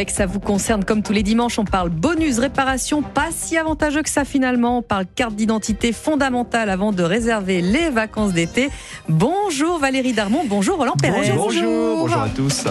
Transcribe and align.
avec 0.00 0.10
Ça 0.10 0.24
vous 0.24 0.40
concerne 0.40 0.82
comme 0.82 1.02
tous 1.02 1.12
les 1.12 1.22
dimanches. 1.22 1.58
On 1.58 1.66
parle 1.66 1.90
bonus, 1.90 2.38
réparation, 2.38 3.02
pas 3.02 3.28
si 3.30 3.58
avantageux 3.58 4.02
que 4.02 4.08
ça 4.08 4.24
finalement. 4.24 4.78
On 4.78 4.82
parle 4.82 5.04
carte 5.14 5.34
d'identité 5.34 5.92
fondamentale 5.92 6.70
avant 6.70 6.92
de 6.92 7.02
réserver 7.02 7.60
les 7.60 7.90
vacances 7.90 8.32
d'été. 8.32 8.70
Bonjour 9.10 9.78
Valérie 9.78 10.14
Darmon, 10.14 10.44
bonjour 10.46 10.78
Roland 10.78 10.96
Perret. 11.00 11.32
Bonjour, 11.36 11.98
bonjour 11.98 12.22
à 12.22 12.28
tous. 12.30 12.64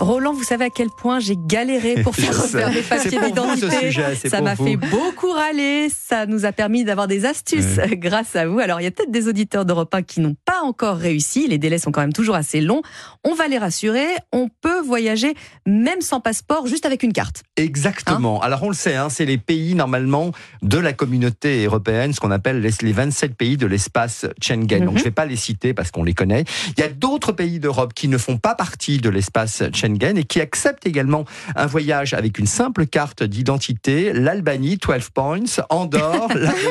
Roland, 0.00 0.32
vous 0.32 0.42
savez 0.42 0.66
à 0.66 0.70
quel 0.70 0.88
point 0.90 1.20
j'ai 1.20 1.36
galéré 1.36 2.02
pour 2.02 2.14
faire 2.16 2.36
refaire 2.36 2.70
des 2.70 2.82
papiers 2.82 3.20
d'identité. 3.20 3.92
Ça 4.28 4.40
m'a 4.40 4.56
fait 4.56 4.76
beaucoup 4.76 5.30
râler. 5.30 5.88
Ça 5.88 6.26
nous 6.26 6.44
a 6.44 6.52
permis 6.52 6.84
d'avoir 6.84 7.06
des 7.06 7.24
astuces 7.24 7.78
grâce 7.92 8.34
à 8.36 8.46
vous. 8.46 8.58
Alors, 8.58 8.80
il 8.80 8.84
y 8.84 8.86
a 8.86 8.90
peut-être 8.90 9.10
des 9.10 9.28
auditeurs 9.28 9.64
d'Europe 9.64 9.94
1 9.94 10.02
qui 10.02 10.20
n'ont 10.20 10.36
pas 10.44 10.62
encore 10.62 10.96
réussi. 10.96 11.46
Les 11.46 11.58
délais 11.58 11.78
sont 11.78 11.92
quand 11.92 12.00
même 12.00 12.12
toujours 12.12 12.34
assez 12.34 12.60
longs. 12.60 12.82
On 13.22 13.34
va 13.34 13.46
les 13.46 13.58
rassurer. 13.58 14.06
On 14.32 14.48
peut 14.48 14.80
voyager 14.80 15.34
même 15.66 16.00
sans 16.00 16.20
passeport, 16.20 16.66
juste 16.66 16.86
avec 16.86 17.02
une 17.02 17.12
carte. 17.12 17.44
Exactement. 17.56 18.42
Hein 18.42 18.46
Alors, 18.46 18.64
on 18.64 18.68
le 18.68 18.74
sait, 18.74 18.96
hein, 18.96 19.08
c'est 19.08 19.26
les 19.26 19.38
pays 19.38 19.74
normalement 19.74 20.32
de 20.62 20.78
la 20.78 20.92
communauté 20.92 21.64
européenne, 21.64 22.12
ce 22.12 22.20
qu'on 22.20 22.32
appelle 22.32 22.60
les 22.60 22.92
27 22.92 23.36
pays 23.36 23.56
de 23.56 23.66
l'espace 23.66 24.26
Schengen. 24.42 24.66
Donc, 24.66 24.94
mhm. 24.94 24.96
je 24.96 24.98
ne 24.98 25.04
vais 25.04 25.10
pas 25.10 25.26
les 25.26 25.36
citer 25.36 25.72
parce 25.72 25.90
qu'on 25.90 26.04
les 26.04 26.14
connaît. 26.14 26.44
Il 26.76 26.80
y 26.80 26.84
a 26.84 26.88
d'autres 26.88 27.32
pays 27.32 27.60
d'Europe 27.60 27.94
qui 27.94 28.08
ne 28.08 28.18
font 28.18 28.38
pas 28.38 28.54
partie 28.54 28.98
de 28.98 29.08
l'espace 29.08 29.62
Schengen 29.72 29.83
et 29.84 30.24
qui 30.24 30.40
accepte 30.40 30.86
également 30.86 31.24
un 31.56 31.66
voyage 31.66 32.14
avec 32.14 32.38
une 32.38 32.46
simple 32.46 32.86
carte 32.86 33.22
d'identité, 33.22 34.12
l'Albanie, 34.12 34.78
12 34.78 35.10
points, 35.10 35.40
Andorre, 35.68 36.28
la 36.34 36.54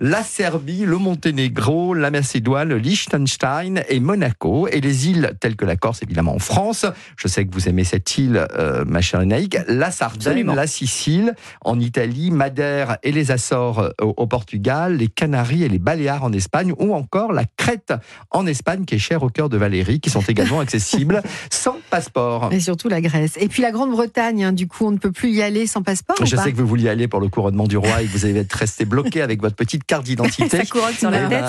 la 0.00 0.22
Serbie, 0.22 0.84
le 0.84 0.98
Monténégro, 0.98 1.94
la 1.94 2.10
Macédoine, 2.10 2.68
le 2.68 2.78
Liechtenstein 2.78 3.82
et 3.88 4.00
Monaco. 4.00 4.68
Et 4.68 4.80
les 4.80 5.08
îles 5.08 5.32
telles 5.40 5.56
que 5.56 5.64
la 5.64 5.76
Corse, 5.76 6.02
évidemment 6.02 6.34
en 6.34 6.38
France. 6.38 6.86
Je 7.16 7.28
sais 7.28 7.44
que 7.44 7.52
vous 7.52 7.68
aimez 7.68 7.84
cette 7.84 8.16
île, 8.18 8.46
euh, 8.56 8.84
ma 8.86 9.00
chère 9.00 9.24
Naïk. 9.24 9.58
La 9.68 9.90
Sardaigne, 9.90 10.46
la 10.46 10.66
Sicile 10.66 11.34
en 11.64 11.80
Italie, 11.80 12.30
Madère 12.30 12.98
et 13.02 13.12
les 13.12 13.30
Açores 13.30 13.80
euh, 13.80 13.90
au, 14.00 14.26
Portugal, 14.26 14.96
les 14.96 15.08
Canaries 15.08 15.64
et 15.64 15.68
les 15.68 15.78
Baléares 15.78 16.24
en 16.24 16.32
Espagne, 16.32 16.72
ou 16.78 16.94
encore 16.94 17.32
la 17.32 17.44
Crète 17.56 17.94
en 18.30 18.46
Espagne, 18.46 18.84
qui 18.84 18.96
est 18.96 18.98
chère 18.98 19.22
au 19.22 19.28
cœur 19.28 19.48
de 19.48 19.56
Valérie, 19.56 20.00
qui 20.00 20.10
sont 20.10 20.20
également 20.20 20.60
accessibles 20.60 21.15
sans 21.50 21.76
passeport. 21.90 22.50
Et 22.52 22.60
surtout 22.60 22.88
la 22.88 23.00
Grèce. 23.00 23.34
Et 23.38 23.48
puis 23.48 23.62
la 23.62 23.72
Grande-Bretagne, 23.72 24.44
hein, 24.44 24.52
du 24.52 24.68
coup, 24.68 24.86
on 24.86 24.90
ne 24.92 24.98
peut 24.98 25.12
plus 25.12 25.30
y 25.30 25.42
aller 25.42 25.66
sans 25.66 25.82
passeport. 25.82 26.16
Je 26.24 26.36
sais 26.36 26.52
que 26.52 26.56
vous 26.56 26.66
vouliez 26.66 26.88
aller 26.88 27.08
pour 27.08 27.20
le 27.20 27.28
couronnement 27.28 27.66
du 27.66 27.76
roi 27.76 28.02
et 28.02 28.06
que 28.06 28.12
vous 28.12 28.24
avez 28.24 28.36
être 28.36 28.52
resté 28.52 28.84
bloqué 28.84 29.22
avec 29.22 29.40
votre 29.40 29.56
petite 29.56 29.84
carte 29.84 30.04
d'identité. 30.04 30.64
couronne 30.70 30.94
sur 30.94 31.10
la 31.10 31.28
tête. 31.28 31.44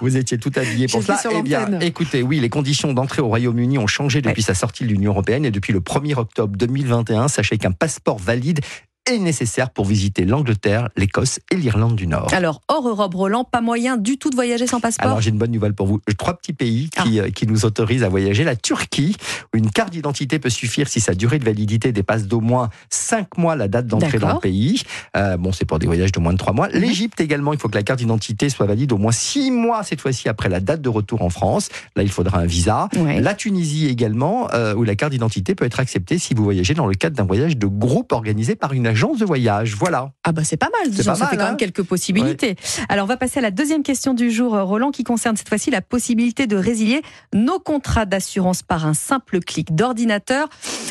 vous 0.00 0.16
étiez 0.16 0.38
tout 0.38 0.52
habillé 0.56 0.86
pour 0.86 1.02
ça. 1.02 1.20
Eh 1.32 1.42
bien, 1.42 1.80
écoutez, 1.80 2.22
oui, 2.22 2.40
les 2.40 2.48
conditions 2.48 2.92
d'entrée 2.92 3.22
au 3.22 3.28
Royaume-Uni 3.28 3.78
ont 3.78 3.86
changé 3.86 4.22
depuis 4.22 4.42
sa 4.42 4.54
sortie 4.54 4.84
de 4.84 4.88
l'Union 4.88 5.12
européenne 5.12 5.44
et 5.44 5.50
depuis 5.50 5.72
le 5.72 5.80
1er 5.80 6.16
octobre 6.16 6.56
2021, 6.56 7.28
sachez 7.28 7.58
qu'un 7.58 7.72
passeport 7.72 8.18
valide 8.18 8.60
est 9.06 9.18
nécessaire 9.18 9.70
pour 9.70 9.84
visiter 9.84 10.24
l'Angleterre, 10.24 10.88
l'Écosse 10.96 11.40
et 11.50 11.56
l'Irlande 11.56 11.96
du 11.96 12.06
Nord. 12.06 12.32
Alors, 12.32 12.60
hors 12.68 12.86
Europe, 12.86 13.14
Roland, 13.14 13.44
pas 13.44 13.60
moyen 13.60 13.96
du 13.96 14.18
tout 14.18 14.30
de 14.30 14.34
voyager 14.34 14.66
sans 14.66 14.80
passeport 14.80 15.06
Alors, 15.06 15.20
j'ai 15.20 15.30
une 15.30 15.38
bonne 15.38 15.50
nouvelle 15.50 15.74
pour 15.74 15.86
vous. 15.86 16.00
Trois 16.18 16.34
petits 16.34 16.52
pays 16.52 16.90
qui, 16.90 17.18
ah. 17.20 17.24
euh, 17.24 17.30
qui 17.30 17.46
nous 17.46 17.64
autorisent 17.64 18.04
à 18.04 18.08
voyager. 18.08 18.44
La 18.44 18.56
Turquie, 18.56 19.16
où 19.52 19.58
une 19.58 19.70
carte 19.70 19.90
d'identité 19.90 20.38
peut 20.38 20.50
suffire 20.50 20.88
si 20.88 21.00
sa 21.00 21.14
durée 21.14 21.38
de 21.38 21.44
validité 21.44 21.92
dépasse 21.92 22.26
d'au 22.26 22.40
moins 22.40 22.70
5 22.90 23.38
mois 23.38 23.56
la 23.56 23.68
date 23.68 23.86
d'entrée 23.86 24.18
dans 24.18 24.34
le 24.34 24.40
pays. 24.40 24.82
Euh, 25.16 25.36
bon, 25.36 25.52
c'est 25.52 25.64
pour 25.64 25.78
des 25.78 25.86
voyages 25.86 26.12
de 26.12 26.20
moins 26.20 26.32
de 26.32 26.38
3 26.38 26.52
mois. 26.52 26.68
Mhm. 26.68 26.80
L'Égypte 26.80 27.20
également, 27.20 27.52
il 27.52 27.58
faut 27.58 27.68
que 27.68 27.76
la 27.76 27.82
carte 27.82 27.98
d'identité 27.98 28.48
soit 28.48 28.66
valide 28.66 28.92
au 28.92 28.98
moins 28.98 29.12
6 29.12 29.50
mois, 29.50 29.82
cette 29.82 30.00
fois-ci, 30.00 30.28
après 30.28 30.48
la 30.48 30.60
date 30.60 30.82
de 30.82 30.88
retour 30.88 31.22
en 31.22 31.30
France. 31.30 31.68
Là, 31.96 32.02
il 32.02 32.10
faudra 32.10 32.38
un 32.38 32.46
visa. 32.46 32.88
La 32.94 33.34
Tunisie 33.34 33.88
également, 33.88 34.48
euh, 34.54 34.74
où 34.74 34.84
la 34.84 34.94
carte 34.94 35.12
d'identité 35.12 35.54
peut 35.54 35.64
être 35.64 35.80
acceptée 35.80 36.18
si 36.18 36.34
vous 36.34 36.44
voyagez 36.44 36.74
dans 36.74 36.86
le 36.86 36.94
cadre 36.94 37.16
d'un 37.16 37.24
voyage 37.24 37.56
de 37.56 37.66
groupe 37.66 38.12
organisé 38.12 38.54
par 38.54 38.72
une 38.72 38.86
agence 38.86 38.99
de 39.08 39.24
voyage. 39.24 39.74
Voilà. 39.74 40.12
Ah 40.24 40.32
bah 40.32 40.42
c'est 40.44 40.56
pas 40.56 40.68
mal, 40.78 40.90
disons, 40.90 41.14
ça 41.14 41.26
fait 41.26 41.36
quand 41.36 41.44
même 41.44 41.54
hein. 41.54 41.56
quelques 41.56 41.82
possibilités. 41.82 42.56
Alors 42.88 43.04
on 43.04 43.08
va 43.08 43.16
passer 43.16 43.38
à 43.38 43.42
la 43.42 43.50
deuxième 43.50 43.82
question 43.82 44.14
du 44.14 44.30
jour, 44.30 44.54
euh, 44.54 44.62
Roland, 44.62 44.90
qui 44.90 45.04
concerne 45.04 45.36
cette 45.36 45.48
fois-ci 45.48 45.70
la 45.70 45.80
possibilité 45.80 46.46
de 46.46 46.56
résilier 46.56 47.02
nos 47.34 47.58
contrats 47.58 48.04
d'assurance 48.04 48.62
par 48.62 48.86
un 48.86 48.94
simple 48.94 49.40
clic 49.40 49.74
d'ordinateur. 49.74 50.48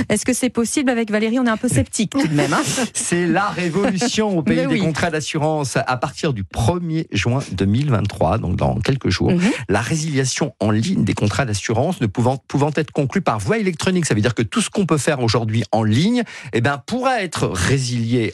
Est-ce 0.09 0.25
que 0.25 0.33
c'est 0.33 0.49
possible 0.49 0.89
avec 0.89 1.11
Valérie? 1.11 1.39
On 1.39 1.45
est 1.45 1.49
un 1.49 1.57
peu 1.57 1.69
sceptique 1.69 2.11
tout 2.11 2.27
de 2.27 2.33
même. 2.33 2.53
Hein. 2.53 2.63
c'est 2.93 3.27
la 3.27 3.47
révolution 3.49 4.37
au 4.37 4.41
pays 4.41 4.65
des 4.65 4.79
contrats 4.79 5.11
d'assurance. 5.11 5.77
À 5.77 5.97
partir 5.97 6.33
du 6.33 6.43
1er 6.43 7.07
juin 7.11 7.39
2023, 7.51 8.39
donc 8.39 8.55
dans 8.55 8.79
quelques 8.79 9.09
jours, 9.09 9.31
mhm. 9.31 9.51
la 9.69 9.81
résiliation 9.81 10.55
en 10.59 10.71
ligne 10.71 11.03
des 11.03 11.13
contrats 11.13 11.45
d'assurance 11.45 12.01
ne 12.01 12.07
pouvant, 12.07 12.37
pouvant 12.37 12.71
être 12.75 12.91
conclue 12.91 13.21
par 13.21 13.39
voie 13.39 13.57
électronique, 13.57 14.05
ça 14.05 14.15
veut 14.15 14.21
dire 14.21 14.35
que 14.35 14.41
tout 14.41 14.61
ce 14.61 14.69
qu'on 14.69 14.85
peut 14.85 14.97
faire 14.97 15.21
aujourd'hui 15.21 15.63
en 15.71 15.83
ligne, 15.83 16.23
eh 16.53 16.61
ben, 16.61 16.81
pourra 16.85 17.21
être 17.21 17.47
résilié 17.47 17.88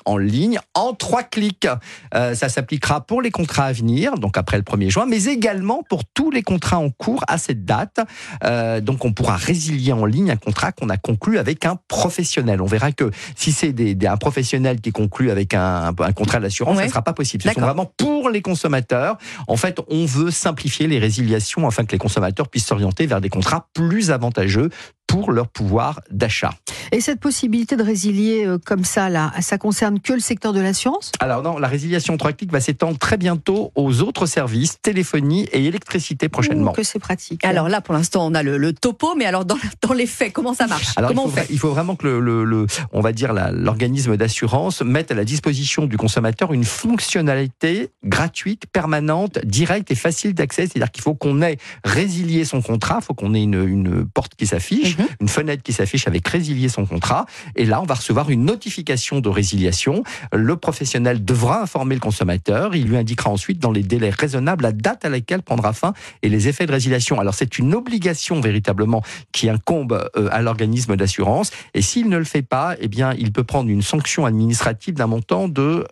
en 0.05 0.17
ligne 0.17 0.59
en 0.73 0.93
trois 0.93 1.23
clics. 1.23 1.67
Euh, 2.13 2.35
ça 2.35 2.49
s'appliquera 2.49 3.01
pour 3.01 3.21
les 3.21 3.31
contrats 3.31 3.65
à 3.65 3.73
venir, 3.73 4.15
donc 4.15 4.37
après 4.37 4.57
le 4.57 4.63
1er 4.63 4.89
juin, 4.89 5.05
mais 5.07 5.25
également 5.25 5.83
pour 5.89 6.03
tous 6.05 6.31
les 6.31 6.43
contrats 6.43 6.77
en 6.77 6.89
cours 6.89 7.23
à 7.27 7.37
cette 7.37 7.65
date. 7.65 7.99
Euh, 8.43 8.81
donc 8.81 9.05
on 9.05 9.13
pourra 9.13 9.35
résilier 9.35 9.93
en 9.93 10.05
ligne 10.05 10.31
un 10.31 10.37
contrat 10.37 10.71
qu'on 10.71 10.89
a 10.89 10.97
conclu 10.97 11.37
avec 11.37 11.65
un 11.65 11.77
professionnel. 11.87 12.61
On 12.61 12.65
verra 12.65 12.91
que 12.91 13.11
si 13.35 13.51
c'est 13.51 13.73
des, 13.73 13.97
un 14.05 14.17
professionnel 14.17 14.81
qui 14.81 14.91
conclut 14.91 15.31
avec 15.31 15.53
un, 15.53 15.93
un 15.97 16.13
contrat 16.13 16.39
d'assurance, 16.39 16.77
ça 16.77 16.85
ne 16.85 16.89
sera 16.89 17.01
pas 17.01 17.13
possible. 17.13 17.43
Ce 17.43 17.51
sont 17.51 17.61
vraiment 17.61 17.91
pour 17.97 18.29
les 18.29 18.41
consommateurs. 18.41 19.17
En 19.47 19.57
fait, 19.57 19.79
on 19.89 20.05
veut 20.05 20.31
simplifier 20.31 20.87
les 20.87 20.99
résiliations 20.99 21.67
afin 21.67 21.85
que 21.85 21.91
les 21.91 21.97
consommateurs 21.97 22.47
puissent 22.47 22.67
s'orienter 22.67 23.05
vers 23.05 23.21
des 23.21 23.29
contrats 23.29 23.67
plus 23.73 24.11
avantageux, 24.11 24.69
pour 25.15 25.31
leur 25.31 25.47
pouvoir 25.47 26.01
d'achat. 26.11 26.51
Et 26.91 26.99
cette 26.99 27.19
possibilité 27.19 27.77
de 27.77 27.83
résilier 27.83 28.45
euh, 28.45 28.57
comme 28.63 28.83
ça, 28.83 29.09
là, 29.09 29.31
ça 29.39 29.57
concerne 29.57 29.99
que 29.99 30.13
le 30.13 30.19
secteur 30.19 30.51
de 30.51 30.59
l'assurance 30.59 31.11
Alors 31.19 31.41
non, 31.41 31.57
la 31.57 31.67
résiliation 31.67 32.17
3 32.17 32.33
clics 32.33 32.51
va 32.51 32.59
s'étendre 32.59 32.97
très 32.97 33.17
bientôt 33.17 33.71
aux 33.75 34.01
autres 34.01 34.25
services, 34.25 34.81
téléphonie 34.81 35.47
et 35.51 35.65
électricité 35.65 36.29
prochainement. 36.29 36.73
que 36.73 36.83
c'est 36.83 36.99
pratique. 36.99 37.45
Alors 37.45 37.69
là, 37.69 37.81
pour 37.81 37.93
l'instant, 37.93 38.27
on 38.27 38.33
a 38.33 38.43
le, 38.43 38.73
topo, 38.73 39.15
mais 39.15 39.25
alors 39.25 39.45
dans, 39.45 39.57
dans, 39.81 39.93
les 39.93 40.05
faits, 40.05 40.33
comment 40.33 40.53
ça 40.53 40.67
marche? 40.67 40.89
Alors, 40.97 41.09
Comment 41.09 41.25
il, 41.27 41.31
faut, 41.31 41.39
on 41.39 41.41
fait? 41.41 41.47
il 41.49 41.59
faut 41.59 41.69
vraiment 41.69 41.95
que 41.95 42.07
le, 42.07 42.43
le, 42.43 42.67
on 42.91 43.01
va 43.01 43.13
dire 43.13 43.33
l'organisme 43.33 44.17
d'assurance 44.17 44.81
mette 44.81 45.11
à 45.11 45.15
la 45.15 45.23
disposition 45.23 45.85
du 45.85 45.97
consommateur 45.97 46.53
une 46.53 46.65
fonctionnalité 46.65 47.89
gratuite, 48.03 48.63
permanente, 48.71 49.39
directe 49.45 49.91
et 49.91 49.95
facile 49.95 50.33
d'accès. 50.33 50.67
C'est-à-dire 50.67 50.91
qu'il 50.91 51.03
faut 51.03 51.15
qu'on 51.15 51.41
ait 51.41 51.57
résilié 51.83 52.45
son 52.45 52.61
contrat, 52.61 52.99
il 53.01 53.05
faut 53.05 53.13
qu'on 53.13 53.33
ait 53.33 53.43
une, 53.43 53.63
une 53.63 54.05
porte 54.05 54.35
qui 54.35 54.47
s'affiche. 54.47 54.97
Mhm. 54.97 55.04
Une 55.19 55.27
fenêtre 55.27 55.63
qui 55.63 55.73
s'affiche 55.73 56.07
avec 56.07 56.27
résilier 56.27 56.69
son 56.69 56.85
contrat. 56.85 57.25
Et 57.55 57.65
là, 57.65 57.81
on 57.81 57.85
va 57.85 57.95
recevoir 57.95 58.29
une 58.29 58.45
notification 58.45 59.19
de 59.19 59.29
résiliation. 59.29 60.03
Le 60.33 60.55
professionnel 60.55 61.23
devra 61.23 61.61
informer 61.61 61.95
le 61.95 62.01
consommateur. 62.01 62.75
Il 62.75 62.87
lui 62.87 62.97
indiquera 62.97 63.29
ensuite, 63.29 63.59
dans 63.59 63.71
les 63.71 63.83
délais 63.83 64.09
raisonnables, 64.09 64.63
la 64.63 64.71
date 64.71 65.05
à 65.05 65.09
laquelle 65.09 65.41
prendra 65.41 65.73
fin 65.73 65.93
et 66.21 66.29
les 66.29 66.47
effets 66.47 66.65
de 66.65 66.71
résiliation. 66.71 67.19
Alors, 67.19 67.33
c'est 67.33 67.57
une 67.57 67.73
obligation 67.73 68.39
véritablement 68.41 69.01
qui 69.31 69.49
incombe 69.49 70.09
euh, 70.15 70.29
à 70.31 70.41
l'organisme 70.41 70.95
d'assurance. 70.95 71.51
Et 71.73 71.81
s'il 71.81 72.09
ne 72.09 72.17
le 72.17 72.23
fait 72.23 72.41
pas, 72.41 72.75
eh 72.79 72.87
bien, 72.87 73.13
il 73.17 73.31
peut 73.31 73.43
prendre 73.43 73.69
une 73.69 73.81
sanction 73.81 74.25
administrative 74.25 74.95
d'un 74.95 75.07
montant 75.07 75.47
de 75.47 75.85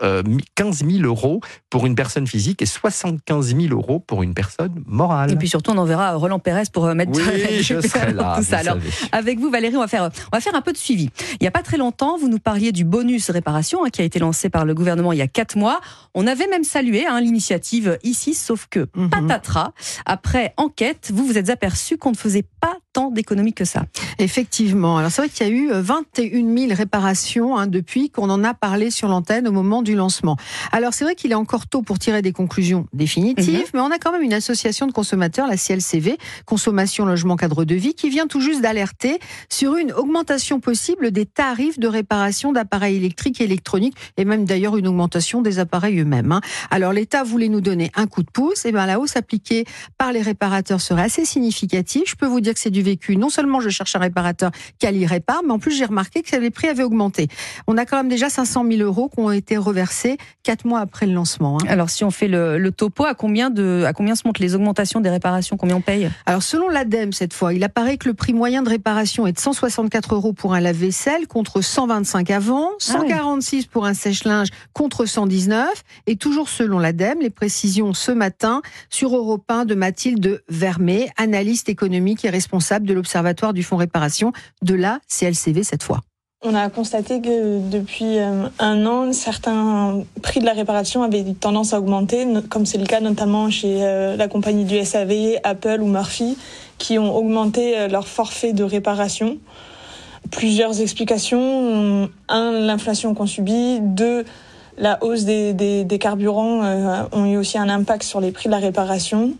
15 0.55 0.83
euh, 0.83 0.89
000 0.89 1.03
euros 1.03 1.41
pour 1.69 1.85
une 1.85 1.95
personne 1.95 2.27
physique 2.27 2.61
et 2.61 2.65
75 2.65 3.55
000 3.55 3.73
euros 3.73 3.99
pour 3.99 4.23
une 4.23 4.33
personne 4.33 4.83
morale. 4.85 5.31
Et 5.31 5.35
puis 5.35 5.49
surtout, 5.49 5.71
on 5.71 5.77
enverra 5.77 6.13
Roland 6.15 6.39
Pérez 6.39 6.63
pour 6.71 6.85
euh, 6.85 6.93
mettre 6.93 7.11
oui, 7.13 7.23
je 7.61 7.81
serai 7.81 8.13
là, 8.13 8.35
tout 8.37 8.43
ça. 8.43 8.59
Alors, 8.59 8.77
avec 9.11 9.39
vous, 9.39 9.49
Valérie, 9.49 9.75
on 9.75 9.81
va 9.81 9.87
faire, 9.87 10.03
on 10.03 10.35
va 10.35 10.41
faire 10.41 10.55
un 10.55 10.61
peu 10.61 10.71
de 10.71 10.77
suivi. 10.77 11.09
Il 11.33 11.37
n'y 11.41 11.47
a 11.47 11.51
pas 11.51 11.63
très 11.63 11.77
longtemps, 11.77 12.17
vous 12.17 12.29
nous 12.29 12.39
parliez 12.39 12.71
du 12.71 12.83
bonus 12.83 13.29
réparation 13.29 13.85
hein, 13.85 13.89
qui 13.89 14.01
a 14.01 14.05
été 14.05 14.19
lancé 14.19 14.49
par 14.49 14.65
le 14.65 14.73
gouvernement 14.73 15.11
il 15.11 15.19
y 15.19 15.21
a 15.21 15.27
quatre 15.27 15.57
mois. 15.57 15.81
On 16.13 16.27
avait 16.27 16.47
même 16.47 16.63
salué 16.63 17.05
hein, 17.05 17.19
l'initiative 17.21 17.97
ici, 18.03 18.33
sauf 18.33 18.67
que 18.69 18.87
mhm. 18.95 19.09
patatras. 19.09 19.71
Après 20.05 20.53
enquête, 20.57 21.11
vous 21.13 21.25
vous 21.25 21.37
êtes 21.37 21.49
aperçu 21.49 21.97
qu'on 21.97 22.11
ne 22.11 22.15
faisait 22.15 22.45
pas 22.61 22.72
tant 22.93 23.09
d'économies 23.09 23.53
que 23.53 23.65
ça. 23.65 23.85
Effectivement. 24.19 24.97
Alors 24.97 25.11
c'est 25.11 25.23
vrai 25.23 25.29
qu'il 25.29 25.47
y 25.47 25.49
a 25.49 25.53
eu 25.53 25.69
21 25.71 26.57
000 26.57 26.73
réparations 26.73 27.57
hein, 27.57 27.67
depuis 27.67 28.09
qu'on 28.09 28.29
en 28.29 28.43
a 28.43 28.53
parlé 28.53 28.91
sur 28.91 29.07
l'antenne 29.07 29.47
au 29.47 29.51
moment 29.51 29.81
du 29.81 29.95
lancement. 29.95 30.37
Alors 30.71 30.93
c'est 30.93 31.03
vrai 31.03 31.15
qu'il 31.15 31.31
est 31.31 31.35
encore 31.35 31.67
tôt 31.67 31.81
pour 31.81 31.99
tirer 31.99 32.21
des 32.21 32.31
conclusions 32.31 32.87
définitives, 32.93 33.59
mhm. 33.59 33.71
mais 33.73 33.79
on 33.79 33.91
a 33.91 33.97
quand 33.97 34.11
même 34.11 34.21
une 34.21 34.33
association 34.33 34.85
de 34.85 34.91
consommateurs, 34.91 35.47
la 35.47 35.57
CLCV, 35.57 36.17
Consommation 36.45 37.05
Logement 37.05 37.35
Cadre 37.35 37.65
de 37.65 37.75
Vie, 37.75 37.95
qui 37.95 38.09
vient 38.09 38.27
tout 38.27 38.39
juste 38.39 38.61
d'alerter 38.61 39.19
sur 39.49 39.75
une 39.75 39.91
augmentation 39.91 40.59
possible 40.59 41.11
des 41.11 41.25
tarifs 41.25 41.79
de 41.79 41.87
réparation 41.87 42.51
d'appareils 42.51 42.97
électriques 42.97 43.41
et 43.41 43.45
électroniques, 43.45 43.95
et 44.17 44.25
même 44.25 44.45
d'ailleurs 44.45 44.77
une 44.77 44.87
augmentation 44.87 45.41
des 45.41 45.57
appareils 45.57 45.99
eux-mêmes. 45.99 46.31
Hein. 46.31 46.41
Alors 46.69 46.93
l'État 46.93 47.23
voulait 47.23 47.49
nous 47.49 47.61
donner 47.61 47.91
un 47.95 48.05
coup 48.05 48.21
de 48.21 48.29
pouce, 48.29 48.65
et 48.65 48.71
bien 48.71 48.85
la 48.85 48.99
hausse 48.99 49.15
appliquée 49.15 49.65
par 49.97 50.11
les 50.11 50.21
réparateurs 50.21 50.81
serait 50.81 51.03
assez 51.03 51.25
significative. 51.25 52.03
Je 52.05 52.15
peux 52.15 52.27
vous 52.27 52.39
dire 52.39 52.53
que 52.53 52.59
c'est 52.59 52.69
du 52.69 52.82
vécu. 52.83 53.17
Non 53.17 53.29
seulement 53.29 53.59
je 53.59 53.69
cherche 53.69 53.95
un 53.95 53.99
réparateur 53.99 54.51
qui 54.79 54.87
y 54.87 55.05
répare, 55.05 55.41
mais 55.43 55.51
en 55.51 55.59
plus 55.59 55.71
j'ai 55.71 55.85
remarqué 55.85 56.21
que 56.21 56.35
les 56.35 56.51
prix 56.51 56.67
avaient 56.67 56.83
augmenté. 56.83 57.27
On 57.67 57.77
a 57.77 57.85
quand 57.85 57.97
même 57.97 58.09
déjà 58.09 58.29
500 58.29 58.65
000 58.69 58.81
euros 58.81 59.09
qui 59.09 59.19
ont 59.19 59.31
été 59.31 59.57
reversés 59.57 60.17
quatre 60.43 60.65
mois 60.65 60.79
après 60.79 61.07
le 61.07 61.13
lancement. 61.13 61.57
Hein. 61.59 61.65
Alors 61.67 61.89
si 61.89 62.03
on 62.03 62.11
fait 62.11 62.27
le, 62.27 62.71
topo, 62.71 63.05
à 63.05 63.13
combien, 63.13 63.49
de, 63.49 63.83
à 63.87 63.93
combien 63.93 64.15
se 64.15 64.23
montent 64.25 64.39
les 64.39 64.55
augmentations 64.55 64.99
des 64.99 65.09
réparations? 65.09 65.57
Combien 65.57 65.77
on 65.77 65.81
paye? 65.81 66.09
Alors 66.25 66.43
selon 66.43 66.69
l'ADEME 66.69 67.13
cette 67.13 67.33
fois, 67.33 67.53
il 67.53 67.63
apparaît 67.63 67.97
que 67.97 68.07
le 68.07 68.13
prix 68.13 68.33
moyen 68.33 68.61
de 68.61 68.69
réparation 68.69 69.25
est 69.25 69.31
de 69.31 69.39
164 69.39 70.15
euros 70.15 70.33
pour 70.33 70.53
un 70.53 70.59
lave-vaisselle 70.59 71.27
contre 71.27 71.61
125 71.61 72.29
avant, 72.31 72.69
146 72.79 73.63
ah 73.65 73.69
pour 73.71 73.85
un 73.85 73.93
sèche-linge 73.93 74.49
contre 74.73 75.05
119 75.05 75.83
et 76.07 76.15
toujours 76.15 76.49
selon 76.49 76.79
l'ADEME, 76.79 77.21
les 77.21 77.29
précisions 77.29 77.93
ce 77.93 78.11
matin 78.11 78.61
sur 78.89 79.15
Europe 79.15 79.49
1 79.49 79.65
de 79.65 79.75
Mathilde 79.75 80.43
Vermet, 80.49 81.09
analyste 81.17 81.69
économique 81.69 82.25
et 82.25 82.29
responsable 82.29 82.72
de 82.79 82.93
l'Observatoire 82.93 83.53
du 83.53 83.63
Fonds 83.63 83.77
Réparation 83.77 84.33
de 84.61 84.75
la 84.75 84.99
CLCV 85.07 85.63
cette 85.63 85.83
fois. 85.83 86.01
On 86.45 86.55
a 86.55 86.69
constaté 86.69 87.21
que 87.21 87.69
depuis 87.69 88.19
euh, 88.19 88.49
un 88.59 88.85
an, 88.85 89.13
certains 89.13 90.03
prix 90.21 90.41
de 90.41 90.45
la 90.45 90.51
réparation 90.51 91.01
avaient 91.01 91.23
tendance 91.39 91.73
à 91.73 91.79
augmenter, 91.79 92.27
comme 92.49 92.65
c'est 92.65 92.77
le 92.77 92.85
cas 92.85 92.99
notamment 92.99 93.49
chez 93.49 93.77
euh, 93.81 94.17
la 94.17 94.27
compagnie 94.27 94.65
du 94.65 94.77
SAV, 94.83 95.37
Apple 95.45 95.77
ou 95.79 95.87
Murphy, 95.87 96.37
qui 96.79 96.99
ont 96.99 97.15
augmenté 97.15 97.79
euh, 97.79 97.87
leur 97.87 98.09
forfait 98.09 98.51
de 98.51 98.65
réparation. 98.65 99.37
Plusieurs 100.31 100.81
explications. 100.81 102.09
Un, 102.27 102.51
l'inflation 102.51 103.13
qu'on 103.13 103.25
subit. 103.25 103.79
Deux, 103.79 104.25
la 104.77 104.97
hausse 105.03 105.23
des, 105.25 105.97
carburants 105.99 106.63
euh, 106.63 107.03
ont 107.11 107.25
eu 107.25 107.37
aussi 107.37 107.57
un 107.57 107.69
impact 107.69 108.03
sur 108.03 108.19
les 108.19 108.31
prix 108.31 108.47
de 108.47 108.51
la 108.51 108.59
réparation. 108.59 109.33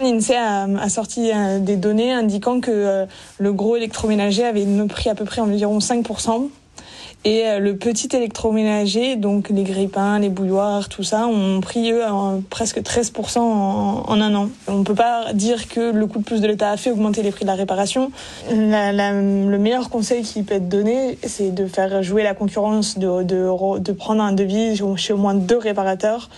L'INSEE 0.00 0.36
a, 0.36 0.64
a, 0.64 0.88
sorti 0.88 1.30
euh, 1.32 1.58
des 1.58 1.76
données 1.76 2.12
indiquant 2.12 2.60
que 2.60 2.70
euh, 2.70 3.06
le 3.38 3.52
gros 3.52 3.76
électroménager 3.76 4.44
avait 4.44 4.66
pris 4.88 5.10
à 5.10 5.14
peu 5.14 5.24
près 5.24 5.40
environ 5.40 5.78
5%. 5.78 6.48
Et 7.26 7.44
euh, 7.44 7.58
le 7.58 7.74
petit 7.74 8.08
électroménager, 8.14 9.16
donc 9.16 9.48
les 9.48 9.64
grippins, 9.64 10.20
les 10.20 10.28
bouilloires, 10.28 10.88
tout 10.88 11.02
ça, 11.02 11.26
ont 11.26 11.60
pris 11.60 11.90
eux 11.90 12.04
presque 12.50 12.78
13% 12.78 13.40
en, 13.40 14.20
un 14.20 14.34
an. 14.36 14.48
On 14.68 14.78
ne 14.78 14.84
peut 14.84 14.94
pas 14.94 15.32
dire 15.32 15.66
que 15.66 15.90
le 15.90 16.06
coup 16.06 16.20
de 16.20 16.24
plus 16.24 16.40
de 16.40 16.46
l'État 16.46 16.70
a 16.70 16.76
fait 16.76 16.92
augmenter 16.92 17.24
les 17.24 17.32
prix 17.32 17.44
de 17.44 17.50
la 17.50 17.56
réparation. 17.56 18.12
le 18.48 19.56
meilleur 19.56 19.90
conseil 19.90 20.22
qui 20.22 20.44
peut 20.44 20.54
être 20.54 20.68
donné, 20.68 21.18
c'est 21.24 21.52
de 21.52 21.66
faire 21.66 22.00
jouer 22.04 22.22
la 22.22 22.34
concurrence, 22.34 22.96
de 22.96 23.92
prendre 23.92 24.22
un 24.22 24.32
devis 24.32 24.80
chez 24.96 25.12
au 25.12 25.16
moins 25.16 25.34
deux 25.34 25.58
réparateurs 25.58 26.30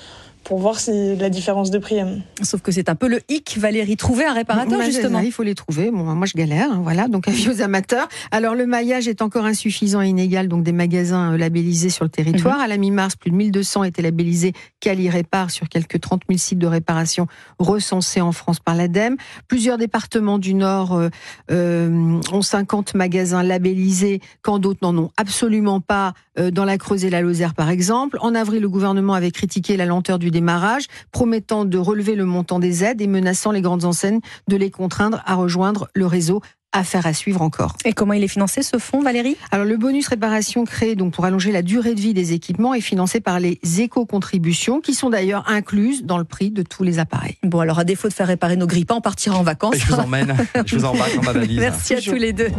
pour 0.48 0.58
voir 0.60 0.80
si 0.80 1.14
la 1.16 1.28
différence 1.28 1.70
de 1.70 1.78
prix. 1.78 1.98
Sauf 2.42 2.62
que 2.62 2.72
c'est 2.72 2.88
un 2.88 2.94
peu 2.94 3.06
le 3.06 3.20
hic, 3.28 3.58
Valérie. 3.58 3.98
Trouver 3.98 4.24
un 4.24 4.32
réparateur, 4.32 4.80
justement. 4.80 5.20
Il 5.20 5.30
faut 5.30 5.42
les 5.42 5.54
trouver. 5.54 5.90
Bon, 5.90 6.04
moi, 6.14 6.26
je 6.26 6.32
galère. 6.32 6.72
Hein, 6.72 6.80
voilà. 6.82 7.06
Donc, 7.06 7.28
avis 7.28 7.50
aux 7.50 7.60
amateurs. 7.60 8.08
Alors, 8.30 8.54
le 8.54 8.66
maillage 8.66 9.08
est 9.08 9.20
encore 9.20 9.44
insuffisant 9.44 10.00
et 10.00 10.08
inégal. 10.08 10.48
Donc, 10.48 10.62
des 10.62 10.72
magasins 10.72 11.34
euh, 11.34 11.36
labellisés 11.36 11.90
sur 11.90 12.04
le 12.04 12.08
territoire. 12.08 12.56
Mhm. 12.56 12.62
À 12.62 12.66
la 12.66 12.78
mi-mars, 12.78 13.14
plus 13.14 13.30
de 13.30 13.36
1200 13.36 13.84
étaient 13.84 14.00
labellisés 14.00 14.54
Cali 14.80 15.10
Répare 15.10 15.50
sur 15.50 15.68
quelques 15.68 16.00
30 16.00 16.22
000 16.26 16.38
sites 16.38 16.58
de 16.58 16.66
réparation 16.66 17.26
recensés 17.58 18.22
en 18.22 18.32
France 18.32 18.58
par 18.58 18.74
l'ADEME. 18.74 19.16
Plusieurs 19.48 19.76
départements 19.76 20.38
du 20.38 20.54
Nord 20.54 20.94
euh, 20.94 21.10
euh, 21.50 22.20
ont 22.32 22.42
50 22.42 22.94
magasins 22.94 23.42
labellisés, 23.42 24.22
quand 24.40 24.58
d'autres 24.58 24.80
n'en 24.80 24.96
ont 24.96 25.10
absolument 25.18 25.80
pas. 25.80 26.14
dans 26.52 26.64
la 26.64 26.78
Creuse 26.78 27.04
et 27.04 27.10
la 27.10 27.20
Lozère, 27.20 27.52
par 27.52 27.68
exemple. 27.68 28.16
En 28.20 28.32
avril, 28.34 28.62
le 28.62 28.68
gouvernement 28.68 29.14
avait 29.14 29.32
critiqué 29.32 29.76
la 29.76 29.86
lenteur 29.86 30.20
du 30.20 30.30
démarrage, 30.38 30.86
promettant 31.10 31.64
de 31.64 31.78
relever 31.78 32.14
le 32.14 32.24
montant 32.24 32.58
des 32.58 32.84
aides 32.84 33.00
et 33.00 33.06
menaçant 33.06 33.50
les 33.50 33.60
grandes 33.60 33.84
enseignes 33.84 34.20
de 34.48 34.56
les 34.56 34.70
contraindre 34.70 35.22
à 35.26 35.34
rejoindre 35.34 35.88
le 35.94 36.06
réseau 36.06 36.40
Affaire 36.72 37.06
à 37.06 37.14
suivre 37.14 37.40
encore. 37.40 37.76
Et 37.86 37.94
comment 37.94 38.12
il 38.12 38.22
est 38.22 38.28
financé 38.28 38.62
ce 38.62 38.76
fonds, 38.76 39.00
Valérie? 39.00 39.38
Alors 39.50 39.64
le 39.64 39.78
bonus 39.78 40.06
réparation 40.06 40.64
créé 40.66 40.96
donc 40.96 41.14
pour 41.14 41.24
allonger 41.24 41.50
la 41.50 41.62
durée 41.62 41.94
de 41.94 42.00
vie 42.00 42.12
des 42.12 42.34
équipements 42.34 42.74
est 42.74 42.82
financé 42.82 43.20
par 43.20 43.40
les 43.40 43.58
éco-contributions 43.78 44.82
qui 44.82 44.92
sont 44.92 45.08
d'ailleurs 45.08 45.44
incluses 45.48 46.04
dans 46.04 46.18
le 46.18 46.24
prix 46.24 46.50
de 46.50 46.62
tous 46.62 46.82
les 46.82 46.98
appareils. 46.98 47.38
Bon 47.42 47.60
alors 47.60 47.78
à 47.78 47.84
défaut 47.84 48.08
de 48.08 48.12
faire 48.12 48.26
réparer 48.26 48.56
nos 48.56 48.66
grippins, 48.66 48.96
on 48.96 49.00
partira 49.00 49.38
en 49.38 49.42
vacances. 49.42 49.76
je 49.76 49.86
vous 49.86 49.98
emmène, 49.98 50.36
je 50.66 50.76
vous 50.76 50.84
embarque 50.84 51.16
dans 51.16 51.22
ma 51.22 51.32
valise. 51.32 51.58
Merci 51.58 51.94
à 51.94 52.02
tous 52.02 52.16
les 52.16 52.34
deux. 52.34 52.50